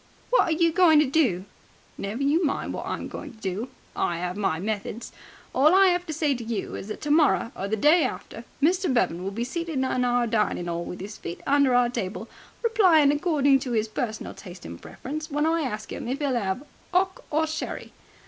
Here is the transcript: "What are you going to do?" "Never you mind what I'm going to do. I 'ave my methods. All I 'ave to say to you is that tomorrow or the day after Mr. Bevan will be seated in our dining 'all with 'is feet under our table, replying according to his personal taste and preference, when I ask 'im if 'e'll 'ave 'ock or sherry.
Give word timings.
"What 0.31 0.41
are 0.45 0.51
you 0.51 0.71
going 0.71 0.97
to 0.99 1.05
do?" 1.05 1.45
"Never 1.95 2.23
you 2.23 2.43
mind 2.43 2.73
what 2.73 2.87
I'm 2.87 3.07
going 3.07 3.33
to 3.35 3.39
do. 3.39 3.69
I 3.95 4.19
'ave 4.23 4.39
my 4.39 4.57
methods. 4.59 5.11
All 5.53 5.75
I 5.75 5.93
'ave 5.93 6.05
to 6.05 6.11
say 6.11 6.33
to 6.33 6.43
you 6.43 6.73
is 6.73 6.87
that 6.87 7.01
tomorrow 7.01 7.51
or 7.55 7.67
the 7.67 7.75
day 7.75 8.03
after 8.03 8.43
Mr. 8.63 8.91
Bevan 8.91 9.23
will 9.23 9.29
be 9.29 9.43
seated 9.43 9.73
in 9.75 9.83
our 9.85 10.25
dining 10.25 10.67
'all 10.67 10.85
with 10.85 11.03
'is 11.03 11.17
feet 11.19 11.41
under 11.45 11.75
our 11.75 11.87
table, 11.87 12.27
replying 12.63 13.11
according 13.11 13.59
to 13.59 13.73
his 13.73 13.87
personal 13.87 14.33
taste 14.33 14.65
and 14.65 14.81
preference, 14.81 15.29
when 15.29 15.45
I 15.45 15.61
ask 15.61 15.91
'im 15.93 16.07
if 16.07 16.19
'e'll 16.19 16.35
'ave 16.35 16.65
'ock 16.91 17.23
or 17.29 17.45
sherry. 17.45 17.91